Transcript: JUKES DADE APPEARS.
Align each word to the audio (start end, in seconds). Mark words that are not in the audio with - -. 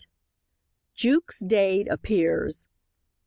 JUKES 0.95 1.43
DADE 1.45 1.87
APPEARS. 1.91 2.65